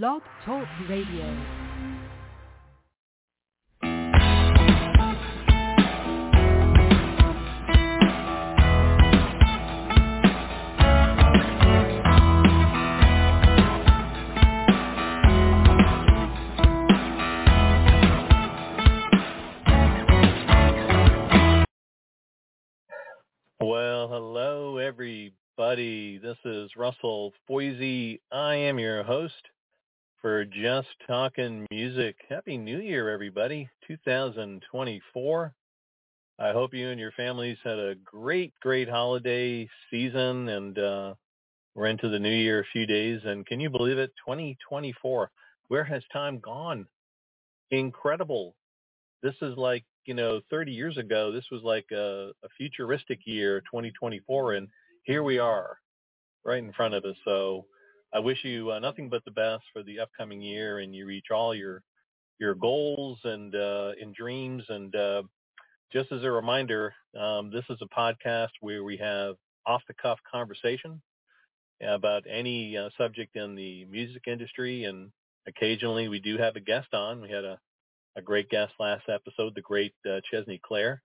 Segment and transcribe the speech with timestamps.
[0.00, 1.36] Blog Talk Radio.
[23.60, 26.16] Well, hello everybody.
[26.16, 28.20] This is Russell Foisey.
[28.32, 29.34] I am your host
[30.22, 32.14] for Just Talking Music.
[32.28, 33.68] Happy New Year, everybody.
[33.88, 35.54] 2024.
[36.38, 41.14] I hope you and your families had a great, great holiday season and uh,
[41.74, 43.20] we're into the new year a few days.
[43.24, 44.12] And can you believe it?
[44.24, 45.30] 2024.
[45.66, 46.86] Where has time gone?
[47.72, 48.54] Incredible.
[49.24, 53.60] This is like you know, 30 years ago, this was like a, a futuristic year,
[53.60, 54.68] 2024, and
[55.04, 55.78] here we are,
[56.44, 57.14] right in front of us.
[57.24, 57.66] So
[58.14, 61.26] I wish you uh, nothing but the best for the upcoming year, and you reach
[61.30, 61.82] all your
[62.38, 64.64] your goals and uh, and dreams.
[64.68, 65.22] And uh,
[65.92, 70.18] just as a reminder, um, this is a podcast where we have off the cuff
[70.30, 71.00] conversation
[71.82, 75.10] about any uh, subject in the music industry, and
[75.46, 77.22] occasionally we do have a guest on.
[77.22, 77.58] We had a
[78.16, 81.02] a great guest last episode, the great uh, Chesney Clare.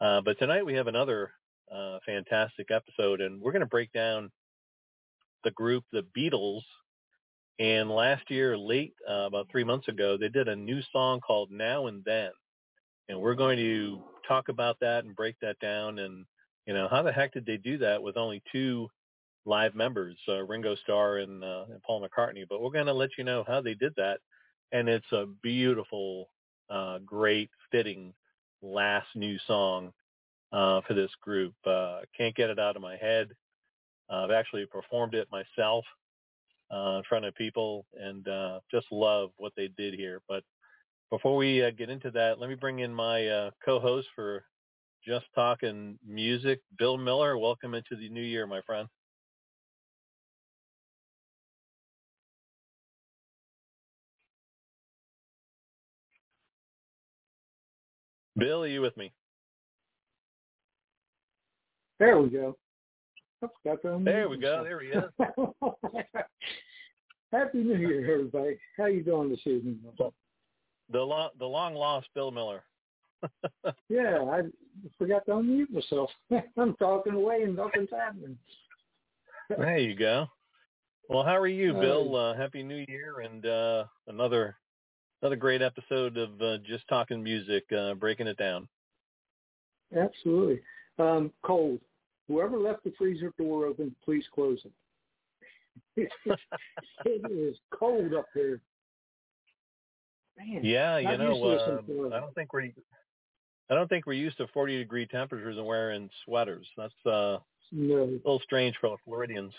[0.00, 1.30] Uh, but tonight we have another
[1.74, 4.30] uh, fantastic episode, and we're going to break down
[5.44, 6.62] the group, the Beatles.
[7.60, 11.52] And last year, late uh, about three months ago, they did a new song called
[11.52, 12.30] "Now and Then,"
[13.08, 16.00] and we're going to talk about that and break that down.
[16.00, 16.26] And
[16.66, 18.88] you know, how the heck did they do that with only two
[19.46, 22.44] live members, uh, Ringo Starr and, uh, and Paul McCartney?
[22.48, 24.18] But we're going to let you know how they did that
[24.74, 26.28] and it's a beautiful,
[26.68, 28.12] uh, great, fitting
[28.60, 29.92] last new song
[30.52, 31.54] uh, for this group.
[31.64, 33.28] Uh, can't get it out of my head.
[34.10, 35.84] I've actually performed it myself
[36.72, 40.20] uh, in front of people, and uh, just love what they did here.
[40.28, 40.42] But
[41.10, 44.44] before we uh, get into that, let me bring in my uh, co-host for
[45.06, 47.38] Just Talking Music, Bill Miller.
[47.38, 48.88] Welcome into the new year, my friend.
[58.36, 59.12] Bill, are you with me?
[62.00, 62.48] There we go.
[62.48, 63.33] Oops, got to unmute
[63.64, 64.64] There we go.
[64.64, 65.04] There he is.
[67.32, 68.58] Happy New Year, everybody.
[68.76, 69.80] How you doing this evening?
[70.92, 72.62] The long, the long lost Bill Miller.
[73.88, 74.42] Yeah, I
[74.98, 76.10] forgot to unmute myself.
[76.58, 78.36] I'm talking away and nothing's happening.
[79.48, 80.26] There you go.
[81.08, 82.16] Well, how are you, Bill?
[82.16, 84.56] Uh, Happy New Year and uh, another
[85.22, 88.68] another great episode of uh, Just Talking Music, uh, breaking it down.
[89.96, 90.60] Absolutely.
[90.98, 91.80] Um, cold.
[92.28, 94.72] Whoever left the freezer door open, please close it.
[97.04, 98.60] it is cold up there.
[100.38, 102.70] Man, Yeah, you know, used to this in uh, I don't think we're
[103.70, 106.66] I don't think we're used to 40 degree temperatures and wearing sweaters.
[106.76, 107.40] That's uh, a
[107.72, 109.52] little strange for Floridians.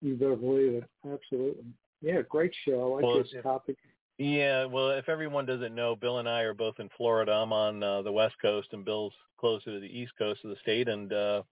[0.00, 0.84] you better believe it.
[1.04, 1.64] Absolutely.
[2.00, 2.80] Yeah, great show.
[2.80, 3.76] I like Well, this if- topic.
[4.20, 7.32] Yeah, well, if everyone doesn't know, Bill and I are both in Florida.
[7.32, 10.56] I'm on uh, the West Coast, and Bill's closer to the East Coast of the
[10.60, 11.42] state, and uh,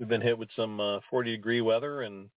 [0.00, 2.28] we've been hit with some uh, 40 degree weather, and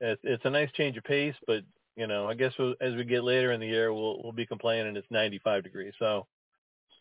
[0.00, 1.34] it's, it's a nice change of pace.
[1.48, 1.64] But
[1.96, 4.46] you know, I guess we'll, as we get later in the year, we'll we'll be
[4.46, 5.94] complaining it's 95 degrees.
[5.98, 6.28] So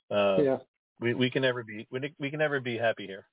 [0.10, 0.58] uh, yeah,
[1.00, 3.28] we we can never be we, we can never be happy here.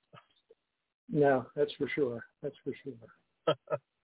[1.08, 2.22] no, that's for sure.
[2.42, 3.56] That's for sure.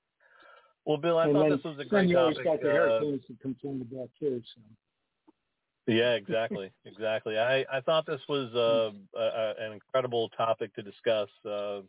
[0.86, 2.44] Well, Bill, I and thought this was a great topic.
[2.44, 4.42] got the uh, to about too.
[4.54, 4.60] So
[5.86, 7.38] Yeah, exactly, exactly.
[7.38, 11.28] I, I thought this was uh, a, a, an incredible topic to discuss.
[11.44, 11.80] Uh,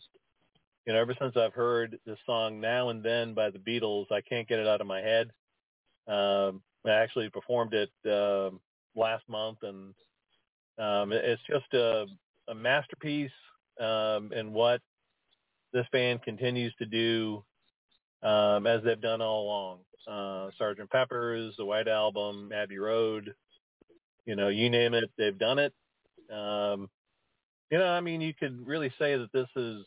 [0.86, 4.22] you know, ever since I've heard this song "Now and Then" by the Beatles, I
[4.22, 5.32] can't get it out of my head.
[6.08, 8.52] Um, I actually performed it uh,
[8.96, 9.94] last month, and
[10.78, 12.06] um, it's just a,
[12.48, 13.32] a masterpiece
[13.82, 14.82] um, in what
[15.74, 17.44] this band continues to do
[18.24, 19.80] um, as they've done all along.
[20.08, 23.34] Uh, Sergeant Pepper's, the White Album, Abbey Road,
[24.26, 25.73] you know, you name it, they've done it.
[26.32, 26.90] Um,
[27.72, 29.84] you know, I mean, you could really say that this is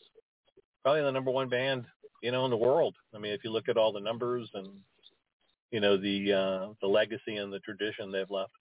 [0.83, 1.85] probably the number one band,
[2.21, 2.95] you know, in the world.
[3.15, 4.69] I mean, if you look at all the numbers and
[5.71, 8.51] you know the uh, the legacy and the tradition they've left.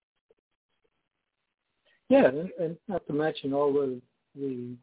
[2.08, 2.30] yeah,
[2.60, 4.00] and, not to mention all the
[4.34, 4.74] the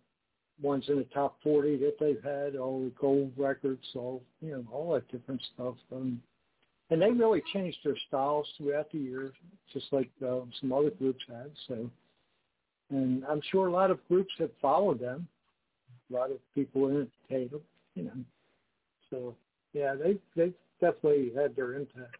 [0.62, 4.66] ones in the top forty that they've had, all the gold records, all you know,
[4.72, 5.76] all that different stuff.
[5.92, 6.22] Um,
[6.90, 9.34] and they really changed their styles throughout the years,
[9.74, 11.52] just like uh, some other groups had.
[11.68, 11.90] So,
[12.92, 15.28] and I'm sure a lot of groups have followed them.
[16.12, 17.62] A lot of people imitate them,
[17.96, 18.12] you know.
[19.10, 19.36] So,
[19.74, 22.18] yeah, they they definitely had their impact.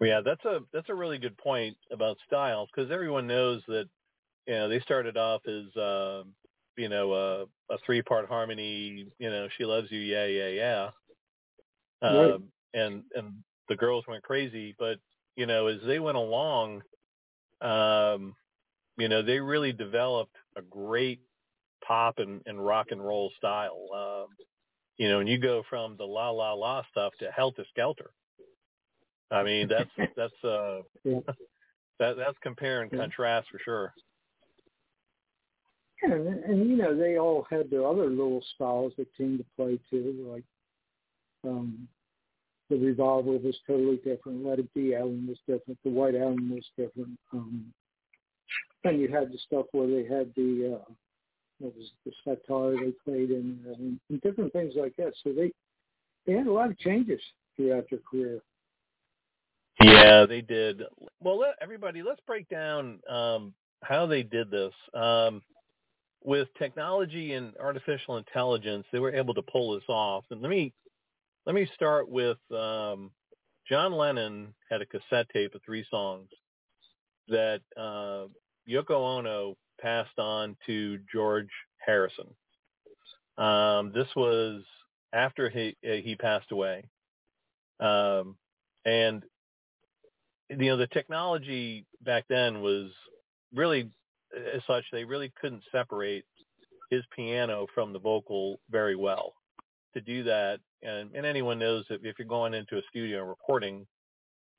[0.00, 3.88] Yeah, that's a that's a really good point about styles because everyone knows that
[4.46, 6.24] you know they started off as uh,
[6.76, 7.42] you know a,
[7.72, 9.06] a three part harmony.
[9.18, 10.90] You know, she loves you, yeah, yeah, yeah,
[12.02, 12.40] um, Right.
[12.74, 14.74] and and the girls went crazy.
[14.78, 14.98] But
[15.36, 16.82] you know, as they went along,
[17.60, 18.34] um,
[18.98, 21.20] you know, they really developed a great
[21.86, 23.88] pop and, and rock and roll style.
[23.94, 24.36] Um,
[24.96, 28.10] you know, and you go from the la la la stuff to helter skelter.
[29.30, 30.82] I mean, that's that's uh
[31.98, 33.94] that that's compare and contrast for sure.
[36.04, 39.78] And, and you know they all had their other little styles that came to play
[39.90, 40.44] too, like
[41.44, 41.88] um,
[42.70, 44.44] the Revolver was totally different.
[44.44, 45.78] Let It Be album was different.
[45.84, 47.18] The White album was different.
[47.32, 47.72] Um,
[48.84, 50.92] and you had the stuff where they had the uh,
[51.60, 55.12] what was it, the sitar they played in, and, and different things like that.
[55.22, 55.52] So they
[56.26, 57.20] they had a lot of changes
[57.56, 58.40] throughout their career.
[59.80, 60.82] Yeah, they did.
[61.20, 63.52] Well, let everybody let's break down um,
[63.82, 64.72] how they did this.
[64.94, 65.42] Um,
[66.24, 70.24] with technology and artificial intelligence, they were able to pull this off.
[70.30, 70.72] And let me
[71.46, 73.10] let me start with um,
[73.68, 76.28] John Lennon had a cassette tape of three songs
[77.28, 78.26] that uh,
[78.68, 82.34] Yoko Ono passed on to George Harrison.
[83.36, 84.62] Um, this was
[85.12, 86.84] after he he passed away,
[87.80, 88.36] um,
[88.86, 89.22] and
[90.48, 92.90] you know the technology back then was
[93.52, 93.90] really
[94.54, 96.24] as such they really couldn't separate
[96.90, 99.34] his piano from the vocal very well.
[99.94, 103.28] To do that and, and anyone knows that if you're going into a studio and
[103.28, 103.86] recording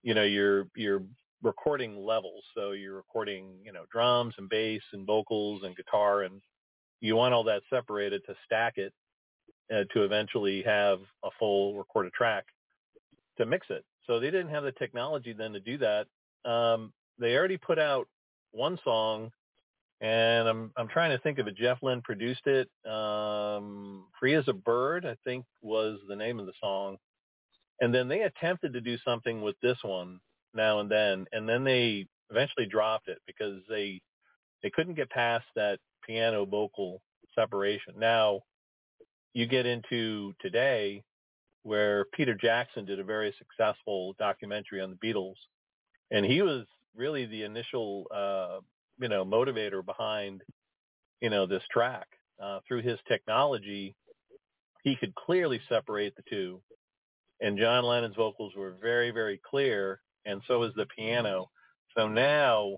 [0.02, 1.04] you know you're you're
[1.44, 2.44] recording levels.
[2.56, 6.42] So you're recording you know drums and bass and vocals and guitar and
[7.02, 8.94] you want all that separated to stack it
[9.74, 12.46] uh, to eventually have a full recorded track
[13.38, 13.84] to mix it.
[14.08, 16.08] So they didn't have the technology then to do that.
[16.50, 18.08] Um, they already put out
[18.52, 19.32] one song
[20.02, 21.56] and I'm I'm trying to think of it.
[21.56, 22.70] Jeff Lynne produced it.
[22.90, 26.98] Um, "Free as a Bird," I think, was the name of the song.
[27.82, 30.20] And then they attempted to do something with this one
[30.54, 34.02] now and then, and then they eventually dropped it because they
[34.64, 37.02] they couldn't get past that piano vocal
[37.34, 37.94] separation.
[37.98, 38.42] Now
[39.34, 41.04] you get into today
[41.64, 45.36] where Peter Jackson did a very successful documentary on the Beatles,
[46.12, 46.66] and he was
[46.96, 48.60] really the initial uh,
[49.00, 50.42] you know motivator behind
[51.22, 52.08] you know this track.
[52.42, 53.96] Uh, through his technology
[54.84, 56.62] he could clearly separate the two.
[57.40, 61.50] And john lennon's vocals were very very clear and so is the piano.
[61.98, 62.78] So now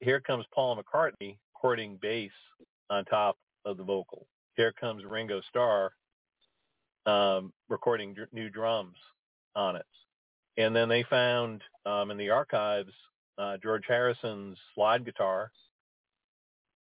[0.00, 2.30] here comes paul mccartney recording bass
[2.88, 4.26] on top of the vocal.
[4.56, 5.92] Here comes ringo starr
[7.06, 8.96] um, recording dr- new drums
[9.54, 9.86] on it.
[10.58, 12.92] And then they found um, in the archives
[13.38, 15.50] uh, George Harrison's slide guitar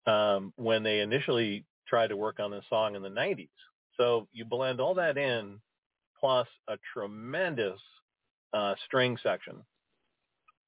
[0.06, 3.49] um, when they initially tried to work on this song in the 90s.
[3.96, 5.60] So you blend all that in,
[6.19, 7.81] plus a tremendous
[8.52, 9.56] uh, string section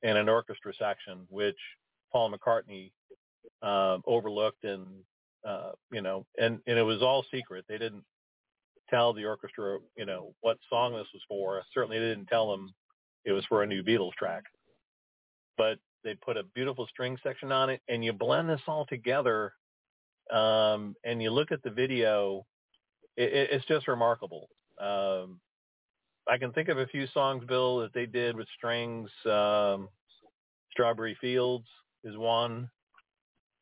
[0.02, 1.56] and an orchestra section, which
[2.12, 2.92] Paul McCartney
[3.62, 4.87] uh, overlooked, and
[5.46, 7.64] uh, you know, and and it was all secret.
[7.69, 8.04] They didn't
[8.90, 11.62] tell the orchestra, you know, what song this was for.
[11.72, 12.75] Certainly, they didn't tell them
[13.25, 14.44] it was for a new Beatles track
[15.56, 19.52] but they put a beautiful string section on it and you blend this all together
[20.32, 22.44] um, and you look at the video
[23.16, 24.49] it, it, it's just remarkable.
[24.80, 25.40] Um,
[26.28, 29.88] i can think of a few songs bill that they did with strings um,
[30.70, 31.66] strawberry fields
[32.02, 32.68] is one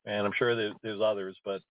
[0.05, 1.61] and i'm sure that there's others but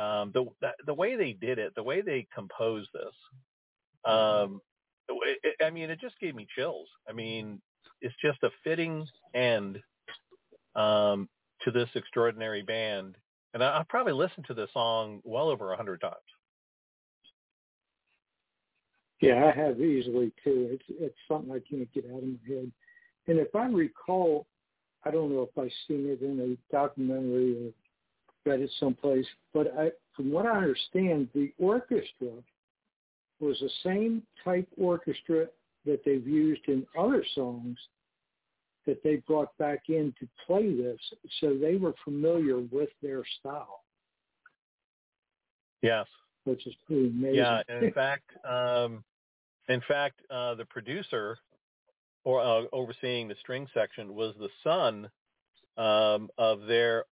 [0.00, 0.46] um, the,
[0.86, 4.60] the way they did it the way they composed this um,
[5.08, 6.88] it, i mean it just gave me chills.
[7.08, 7.60] I mean
[8.00, 9.80] it's just a fitting end
[10.74, 11.28] um,
[11.62, 13.16] to this extraordinary band.
[13.54, 16.16] And I, I've probably listened to this song well over a hundred times.
[19.20, 20.68] Yeah, I have easily too.
[20.72, 22.72] It's it's something I can't get out of my head.
[23.26, 24.46] And if I recall,
[25.04, 29.72] I don't know if I've seen it in a documentary or read it someplace, but
[29.78, 32.30] I, from what I understand, the orchestra
[33.40, 35.46] was the same type orchestra
[35.86, 37.76] that they've used in other songs
[38.86, 40.98] that they brought back in to play this,
[41.40, 43.84] so they were familiar with their style.
[45.82, 46.06] Yes.
[46.44, 47.36] Which is pretty amazing.
[47.36, 49.04] Yeah, and in fact, um,
[49.68, 51.38] in fact, uh, the producer
[52.24, 55.08] or uh, overseeing the string section was the son
[55.76, 57.04] um, of their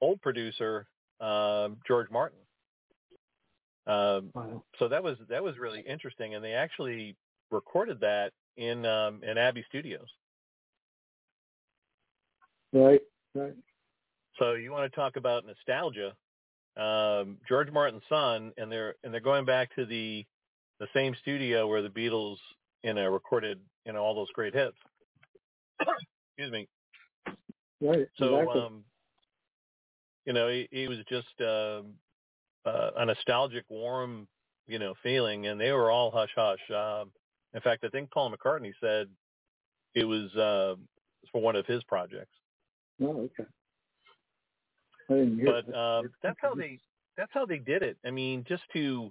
[0.00, 0.86] old producer,
[1.20, 2.38] um, George Martin.
[3.86, 4.62] Um, wow.
[4.78, 7.16] So that was that was really interesting, and they actually
[7.50, 10.08] recorded that in um, in Abbey Studios.
[12.72, 13.00] Right,
[13.34, 13.54] right.
[14.38, 16.14] So you want to talk about nostalgia?
[16.76, 20.24] Um, George Martin's son, and they're and they're going back to the
[20.78, 22.36] the same studio where the Beatles,
[22.82, 24.76] you know, recorded you know all those great hits.
[25.80, 26.68] Excuse me.
[27.80, 28.06] Right.
[28.16, 28.62] So, exactly.
[28.62, 28.84] um,
[30.24, 31.82] you know, he, he was just uh,
[32.66, 34.26] uh, a nostalgic, warm,
[34.66, 36.70] you know, feeling, and they were all hush hush.
[36.70, 37.10] Um,
[37.56, 39.08] in fact, I think Paul McCartney said
[39.94, 40.76] it was uh,
[41.32, 42.34] for one of his projects.
[43.02, 43.48] oh, okay.
[45.08, 46.78] I didn't hear But um, that's how they
[47.16, 47.96] that's how they did it.
[48.04, 49.10] I mean, just to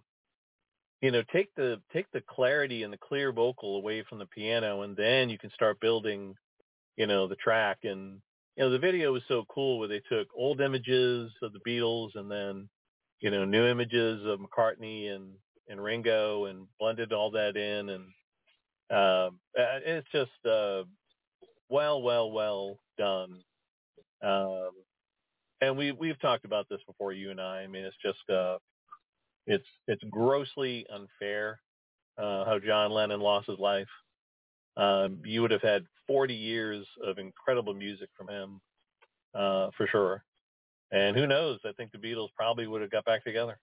[1.01, 4.83] you know take the take the clarity and the clear vocal away from the piano,
[4.83, 6.35] and then you can start building,
[6.97, 7.79] you know, the track.
[7.83, 8.21] And
[8.55, 12.11] you know, the video was so cool where they took old images of the Beatles
[12.13, 12.69] and then
[13.21, 15.31] you know new images of McCartney and
[15.67, 18.03] and Ringo and blended all that in, and
[18.89, 20.83] um, it's just uh,
[21.69, 23.41] well, well, well done.
[24.23, 24.71] Um,
[25.61, 27.61] and we we've talked about this before, you and I.
[27.61, 28.57] I mean, it's just uh,
[29.47, 31.59] it's it's grossly unfair
[32.17, 33.87] uh, how John Lennon lost his life.
[34.77, 38.61] Um, you would have had 40 years of incredible music from him,
[39.33, 40.23] uh, for sure.
[40.91, 41.59] And who knows?
[41.65, 43.57] I think the Beatles probably would have got back together.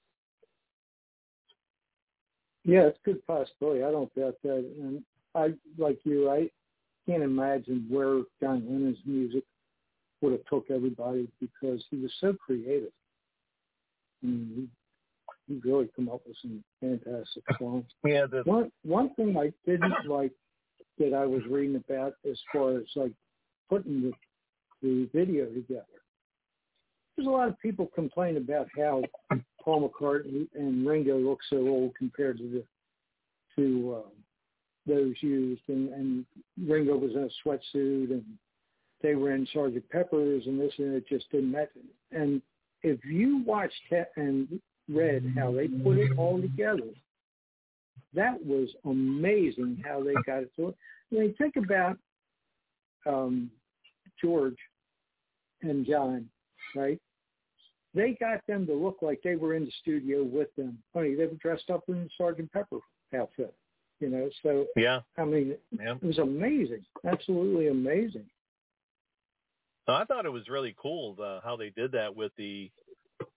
[2.64, 3.82] Yeah, it's a good possibility.
[3.82, 4.70] I don't doubt that.
[4.80, 5.02] And
[5.34, 6.48] I, like you, I
[7.06, 9.44] can't imagine where John Lennon's music
[10.20, 12.92] would have took everybody because he was so creative.
[14.22, 14.70] I mean,
[15.48, 17.86] he, he really come up with some fantastic songs.
[18.04, 20.32] Yeah, the, One one thing I didn't like
[20.98, 23.12] that I was reading about as far as like
[23.68, 24.12] putting the
[24.82, 25.86] the video together.
[27.16, 29.02] There's a lot of people complain about how
[29.62, 32.64] Paul McCartney and Ringo look so old compared to the
[33.56, 34.21] to um,
[34.86, 36.26] those used, and, and
[36.66, 38.24] Ringo was in a sweatsuit, and
[39.02, 41.68] they were in Sergeant Pepper's, and this and it just didn't match.
[42.10, 42.42] And
[42.82, 43.74] if you watched
[44.16, 46.90] and read how they put it all together,
[48.14, 50.76] that was amazing how they got it to it.
[51.10, 51.96] I mean, think about
[53.06, 53.50] um,
[54.20, 54.56] George
[55.62, 56.28] and John,
[56.74, 56.98] right?
[57.94, 60.78] They got them to look like they were in the studio with them.
[60.94, 62.78] Funny, they were dressed up in Sergeant Pepper
[63.14, 63.54] outfit,
[64.02, 64.28] you know.
[64.42, 65.94] So yeah, I mean, yeah.
[65.94, 68.26] it was amazing, absolutely amazing.
[69.88, 72.70] I thought it was really cool the, how they did that with the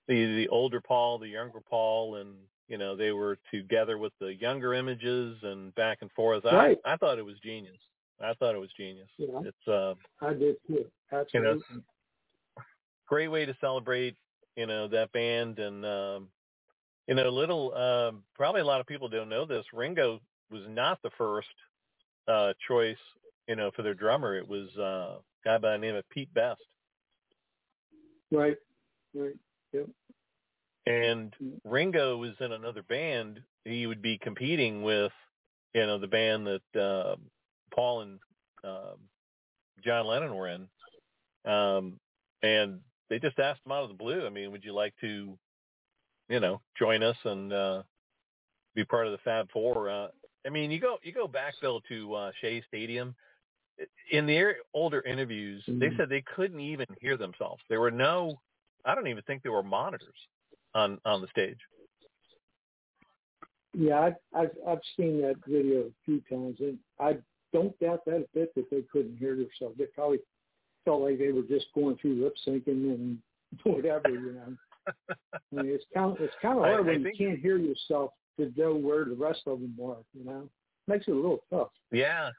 [0.07, 2.35] the the older Paul, the younger Paul, and
[2.67, 6.43] you know they were together with the younger images and back and forth.
[6.45, 6.77] Right.
[6.85, 7.77] I I thought it was genius.
[8.21, 9.09] I thought it was genius.
[9.17, 9.41] Yeah.
[9.43, 10.73] It's uh I did too.
[10.73, 11.63] you Absolutely.
[11.71, 11.81] know
[13.07, 14.15] great way to celebrate
[14.55, 16.27] you know that band and um
[17.07, 19.65] you know little um probably a lot of people don't know this.
[19.73, 21.47] Ringo was not the first
[22.27, 22.97] uh choice
[23.47, 24.35] you know for their drummer.
[24.35, 26.61] It was uh, a guy by the name of Pete Best.
[28.31, 28.57] Right.
[29.13, 29.35] Right.
[29.73, 29.89] Yep.
[30.87, 31.59] And Mm.
[31.63, 33.41] Ringo was in another band.
[33.63, 35.11] He would be competing with,
[35.73, 37.15] you know, the band that uh,
[37.73, 38.19] Paul and
[38.63, 38.97] um,
[39.83, 40.67] John Lennon were in.
[41.51, 41.99] Um,
[42.43, 44.25] and they just asked him out of the blue.
[44.25, 45.37] I mean, would you like to,
[46.29, 47.83] you know, join us and uh,
[48.75, 49.89] be part of the Fab Four?
[49.89, 50.07] Uh,
[50.45, 53.15] I mean, you go you go back Bill to uh, Shea Stadium.
[54.11, 55.97] In the er- older interviews, they Mhm.
[55.97, 57.61] said they couldn't even hear themselves.
[57.67, 58.39] There were no,
[58.85, 60.15] I don't even think there were monitors
[60.73, 61.59] on on the stage.
[63.73, 67.17] Yeah, I've, I've I've seen that video a few times, and I
[67.51, 69.77] don't doubt that a bit that they couldn't hear themselves.
[69.77, 70.19] They probably
[70.85, 73.17] felt like they were just going through lip syncing and
[73.63, 74.55] whatever, you know.
[75.09, 77.57] I mean, it's kind of it's kind of hard I when think- you can't hear
[77.57, 79.97] yourself to know where the rest of them are.
[80.13, 80.49] You know,
[80.87, 81.69] makes it a little tough.
[81.91, 82.29] Yeah.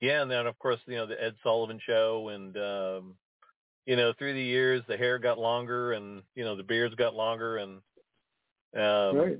[0.00, 3.14] Yeah, and then of course, you know, the Ed Sullivan show and um
[3.86, 7.14] you know, through the years the hair got longer and, you know, the beards got
[7.14, 7.80] longer and
[8.76, 9.38] um right.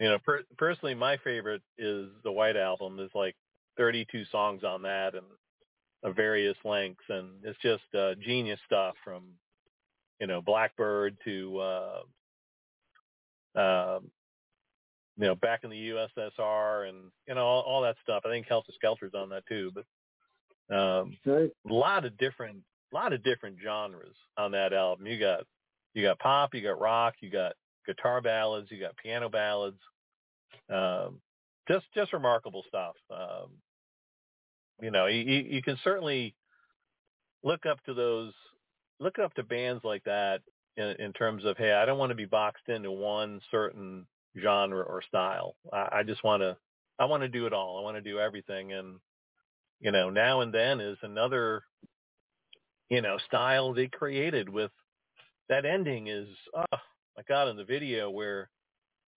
[0.00, 2.96] you know, per- personally my favorite is the White Album.
[2.96, 3.36] There's like
[3.76, 5.26] 32 songs on that and
[6.02, 9.24] of various lengths and it's just uh genius stuff from
[10.20, 12.00] you know, Blackbird to uh
[13.56, 14.10] um
[15.16, 18.22] you know, back in the USSR and you know all, all that stuff.
[18.26, 19.84] I think Helter Skelter's on that too, but
[20.74, 21.50] um, Right.
[21.68, 22.58] a lot of different,
[22.92, 25.06] lot of different genres on that album.
[25.06, 25.44] You got
[25.94, 27.54] you got pop, you got rock, you got
[27.86, 29.80] guitar ballads, you got piano ballads.
[30.72, 31.20] Um,
[31.68, 32.94] just just remarkable stuff.
[33.10, 33.50] Um,
[34.80, 36.34] you know, you, you you can certainly
[37.42, 38.32] look up to those,
[38.98, 40.40] look up to bands like that
[40.76, 44.06] in, in terms of hey, I don't want to be boxed into one certain
[44.40, 45.56] genre or style.
[45.72, 46.56] I, I just want to,
[46.98, 47.78] I want to do it all.
[47.78, 48.72] I want to do everything.
[48.72, 48.98] And,
[49.80, 51.62] you know, now and then is another,
[52.88, 54.70] you know, style they created with
[55.48, 56.78] that ending is, oh
[57.16, 58.48] my God, in the video where,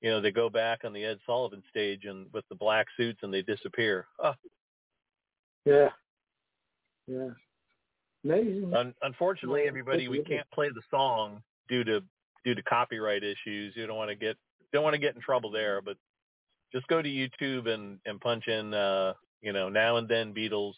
[0.02, 3.20] you know, they go back on the Ed Sullivan stage and with the black suits
[3.24, 4.08] and they disappear.
[4.24, 4.34] Oh.
[5.66, 5.90] Yeah.
[7.08, 7.30] Yeah.
[8.24, 8.74] Amazing.
[8.76, 12.04] Un- unfortunately, everybody, we can't play the song due to
[12.44, 13.74] due to copyright issues.
[13.76, 14.38] You don't want to get
[14.74, 15.98] don't want to get in trouble there, but
[16.72, 20.74] just go to YouTube and and punch in uh, you know now and then Beatles.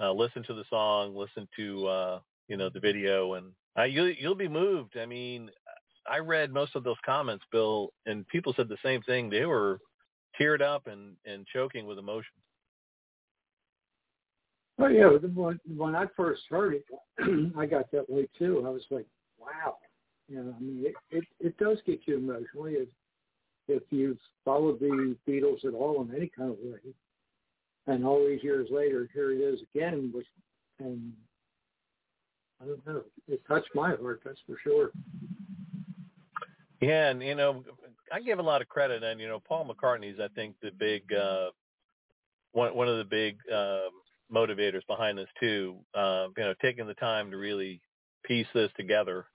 [0.00, 4.10] Uh, listen to the song, listen to uh, you know the video, and uh, you'll
[4.10, 4.96] you'll be moved.
[4.96, 5.50] I mean,
[6.10, 9.28] I read most of those comments, Bill, and people said the same thing.
[9.28, 9.80] They were
[10.40, 12.32] teared up and and choking with emotion.
[14.78, 16.84] Oh yeah, when when I first heard it,
[17.58, 18.64] I got that way too.
[18.66, 19.06] I was like,
[19.38, 19.76] wow,
[20.28, 22.76] you know, I mean, it it, it does get you emotionally
[23.70, 26.94] if you've followed the Beatles at all in any kind of way.
[27.86, 30.26] And all these years later, here it is again, with
[30.78, 31.12] and
[32.60, 34.90] I don't know, it touched my heart, that's for sure.
[36.80, 37.64] Yeah, and you know,
[38.12, 41.12] I give a lot of credit, and you know, Paul McCartney's I think the big
[41.12, 41.50] uh,
[42.52, 43.90] one one of the big um,
[44.32, 45.76] motivators behind this too.
[45.94, 47.80] Uh, you know, taking the time to really
[48.24, 49.26] piece this together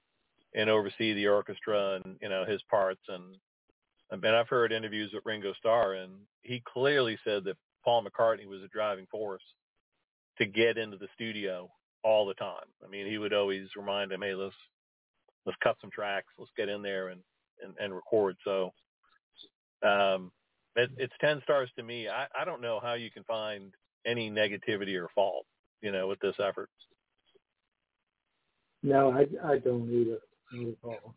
[0.53, 3.35] and oversee the orchestra and you know his parts and
[4.11, 8.61] I I've heard interviews with Ringo Starr and he clearly said that Paul McCartney was
[8.63, 9.43] a driving force
[10.37, 11.69] to get into the studio
[12.03, 12.67] all the time.
[12.83, 14.55] I mean he would always remind him, hey let's
[15.45, 17.21] let's cut some tracks, let's get in there and
[17.63, 18.35] and, and record.
[18.43, 18.73] So
[19.83, 20.31] um,
[20.75, 22.07] it, it's ten stars to me.
[22.07, 23.73] I, I don't know how you can find
[24.05, 25.45] any negativity or fault,
[25.81, 26.69] you know, with this effort.
[28.83, 29.21] No, I
[29.51, 30.19] I don't either.
[30.53, 31.15] No.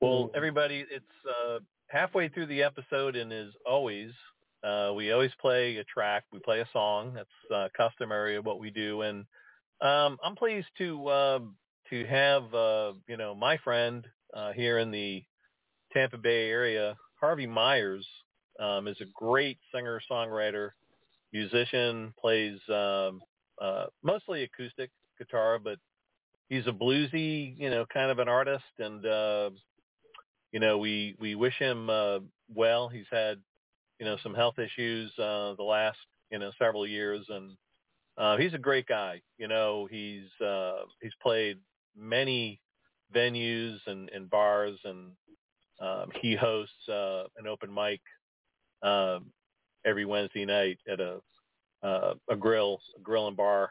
[0.00, 4.10] Well, everybody, it's uh, halfway through the episode, and as always,
[4.64, 6.24] uh, we always play a track.
[6.32, 7.14] We play a song.
[7.14, 9.24] That's uh, customary of what we do, and
[9.80, 11.38] um, I'm pleased to uh,
[11.90, 15.24] to have uh, you know my friend uh, here in the
[15.92, 18.06] Tampa Bay area, Harvey Myers,
[18.60, 20.70] um, is a great singer songwriter,
[21.32, 23.20] musician, plays um,
[23.60, 25.78] uh, mostly acoustic guitar, but
[26.52, 29.50] he's a bluesy, you know, kind of an artist, and uh,
[30.52, 32.18] you know, we we wish him uh,
[32.54, 32.88] well.
[32.88, 33.38] He's had
[33.98, 35.98] you know some health issues uh, the last
[36.30, 37.52] you know several years, and
[38.18, 39.22] uh, he's a great guy.
[39.38, 41.58] You know, he's uh, he's played
[41.96, 42.60] many
[43.14, 45.12] venues and, and bars, and
[45.80, 48.00] um, he hosts uh, an open mic
[48.82, 49.32] um,
[49.86, 51.20] every Wednesday night at a
[51.82, 53.70] uh, a grill, a grill and bar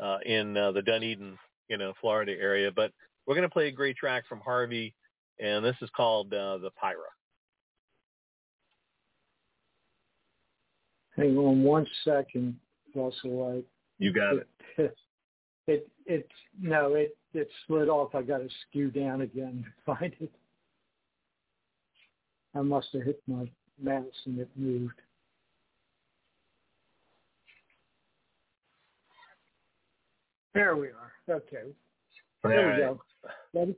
[0.00, 2.70] uh, in uh, the Dunedin, you know, Florida area.
[2.74, 2.92] But
[3.26, 4.94] we're going to play a great track from Harvey,
[5.38, 7.10] and this is called uh, the Pyra.
[11.16, 12.58] Hang on one second,
[12.94, 13.58] Russell.
[13.58, 13.62] I,
[13.98, 14.48] you got it.
[14.78, 14.96] It,
[15.66, 16.28] it, it
[16.60, 18.14] no, it it slid off.
[18.14, 20.32] I got to skew down again to find it.
[22.54, 23.48] I must have hit my
[23.80, 25.00] mouse and it moved.
[30.54, 31.12] There we are.
[31.30, 31.72] Okay.
[32.42, 33.00] There we go.
[33.54, 33.76] Ready?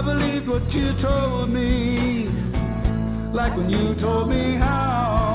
[0.00, 2.24] I believed what you told me,
[3.34, 5.29] like when you told me how.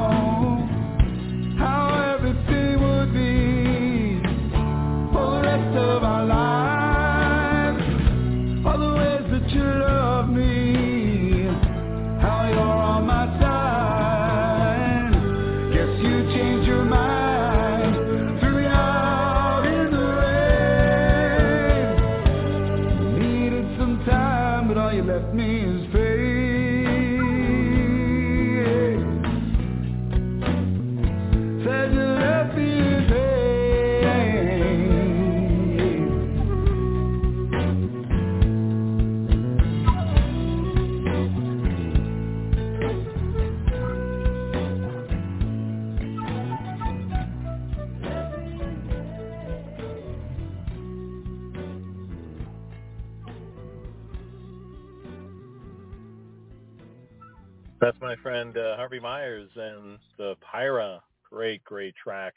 [57.82, 61.02] That's my friend uh, Harvey Myers and the Pyra.
[61.30, 62.34] Great, great track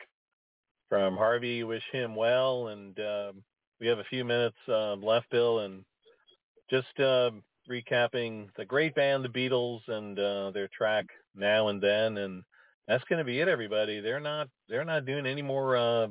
[0.88, 1.62] from Harvey.
[1.62, 2.68] Wish him well.
[2.68, 3.42] And um,
[3.80, 5.84] we have a few minutes uh, left, Bill, and
[6.68, 7.30] just uh,
[7.70, 12.18] recapping the great band, the Beatles, and uh, their track Now and Then.
[12.18, 12.42] And
[12.88, 14.00] that's going to be it, everybody.
[14.00, 16.08] They're not they're not doing any more uh,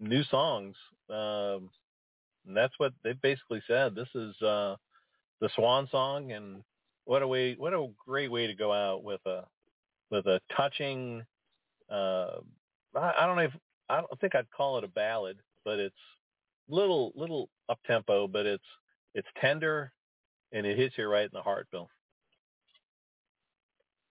[0.00, 0.76] new songs.
[1.08, 1.70] Um,
[2.46, 3.94] and that's what they basically said.
[3.94, 4.76] This is uh,
[5.40, 6.62] the swan song, and
[7.10, 9.44] what a way what a great way to go out with a
[10.12, 11.24] with a touching
[11.90, 12.36] uh
[12.94, 13.52] I, I don't know if
[13.88, 15.92] I don't think I'd call it a ballad, but it's
[16.68, 18.64] little little up tempo, but it's
[19.16, 19.92] it's tender
[20.52, 21.88] and it hits you right in the heart, Bill.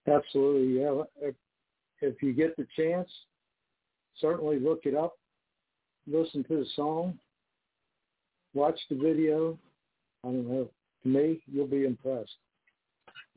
[0.06, 1.02] Absolutely, yeah.
[1.22, 1.36] If,
[2.02, 3.10] if you get the chance,
[4.20, 5.14] certainly look it up,
[6.06, 7.18] listen to the song,
[8.54, 9.58] watch the video.
[10.26, 10.70] I don't know.
[11.04, 12.36] To me, you'll be impressed.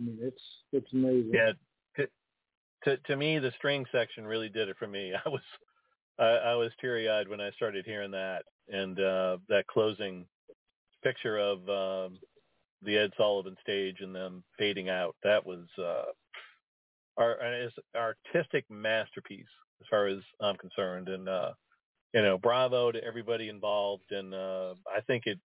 [0.02, 1.30] I mean, it's it's amazing.
[1.32, 1.52] Yeah,
[1.96, 2.08] to,
[2.84, 5.12] to to me, the string section really did it for me.
[5.24, 5.42] I was
[6.18, 10.26] I, I was teary eyed when I started hearing that and uh, that closing
[11.02, 12.18] picture of um,
[12.82, 15.16] the Ed Sullivan stage and them fading out.
[15.22, 16.04] That was uh,
[17.96, 19.46] artistic masterpiece
[19.80, 21.08] as far as I'm concerned.
[21.08, 21.52] And uh,
[22.14, 24.10] you know, bravo to everybody involved.
[24.10, 25.38] And uh, I think it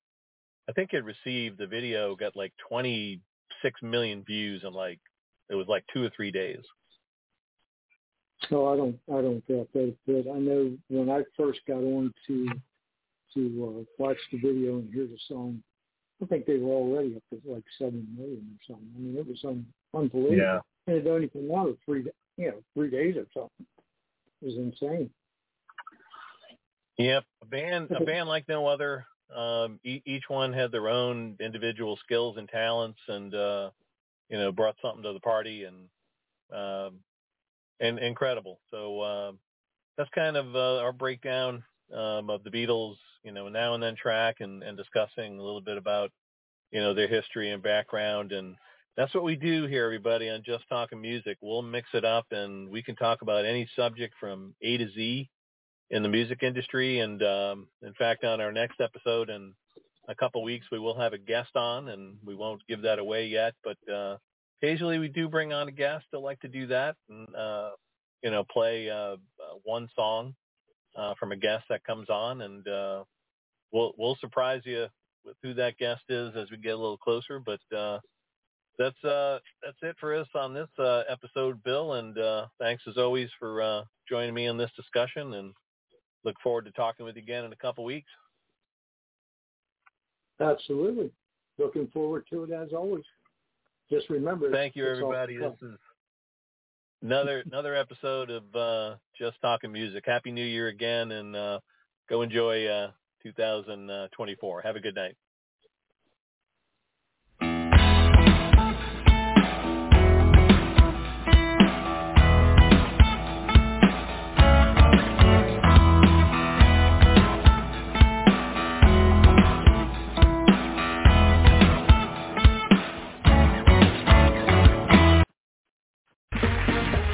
[0.69, 3.21] I think it received the video got like 20
[3.61, 4.99] six million views in like
[5.49, 6.61] it was like two or three days.
[8.51, 8.99] No, I don't.
[9.09, 9.95] I don't doubt that.
[10.05, 12.47] But I know when I first got on to
[13.33, 15.61] to uh, watch the video and hear the song,
[16.21, 18.91] I think they were already up to like seven million or something.
[18.95, 20.37] I mean, it was un- unbelievable.
[20.37, 20.59] Yeah.
[20.87, 22.05] And it only came out of three,
[22.37, 23.65] you know, three days or something.
[24.41, 25.09] It was insane.
[26.97, 29.05] Yep, a band, a band like no other.
[29.35, 33.69] Um, e- each one had their own individual skills and talents, and uh,
[34.29, 35.89] you know, brought something to the party, and
[36.51, 36.99] um,
[37.79, 38.59] and incredible.
[38.71, 39.31] So uh,
[39.97, 41.63] that's kind of uh, our breakdown
[41.93, 45.61] um, of the Beatles, you know, now and then track and, and discussing a little
[45.61, 46.11] bit about,
[46.71, 48.31] you know, their history and background.
[48.31, 48.55] And
[48.95, 51.37] that's what we do here, everybody, on Just Talking Music.
[51.41, 55.29] We'll mix it up and we can talk about any subject from A to Z
[55.89, 56.99] in the music industry.
[56.99, 59.53] And um, in fact, on our next episode in
[60.07, 63.27] a couple weeks, we will have a guest on, and we won't give that away
[63.27, 63.53] yet.
[63.63, 64.17] But uh,
[64.61, 67.71] occasionally, we do bring on a guest that like to do that, and uh,
[68.23, 69.17] you know, play uh, uh,
[69.63, 70.33] one song
[70.95, 73.03] uh, from a guest that comes on, and uh,
[73.71, 74.87] we'll we'll surprise you
[75.25, 77.39] with who that guest is as we get a little closer.
[77.39, 77.99] But uh,
[78.77, 81.93] that's uh, that's it for us on this uh, episode, Bill.
[81.93, 85.53] And uh, thanks as always for uh, joining me in this discussion, and
[86.23, 88.09] look forward to talking with you again in a couple weeks.
[90.39, 91.11] Absolutely,
[91.57, 93.03] looking forward to it as always.
[93.89, 94.51] Just remember.
[94.51, 95.37] Thank you, everybody.
[95.37, 95.77] This is
[97.01, 100.03] another another episode of uh, Just Talking Music.
[100.05, 101.59] Happy New Year again, and uh,
[102.09, 102.91] go enjoy uh,
[103.23, 104.61] 2024.
[104.61, 105.15] Have a good night.